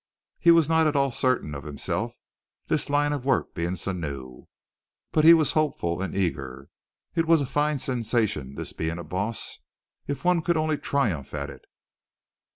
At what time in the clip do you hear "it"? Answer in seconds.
7.13-7.27, 11.51-11.65